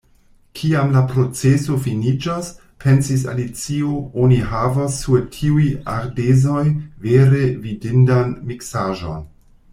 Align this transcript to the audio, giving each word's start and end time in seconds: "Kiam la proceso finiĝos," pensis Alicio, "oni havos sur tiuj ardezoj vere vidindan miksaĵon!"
"Kiam 0.59 0.93
la 0.93 1.01
proceso 1.09 1.75
finiĝos," 1.87 2.49
pensis 2.85 3.25
Alicio, 3.33 3.93
"oni 4.23 4.39
havos 4.55 4.97
sur 5.03 5.23
tiuj 5.37 5.67
ardezoj 5.99 6.65
vere 7.07 7.45
vidindan 7.69 8.35
miksaĵon!" 8.51 9.25